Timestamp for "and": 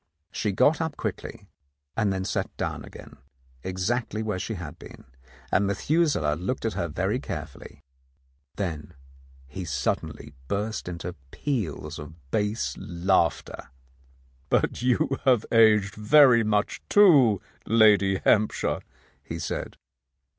1.95-2.11, 5.51-5.67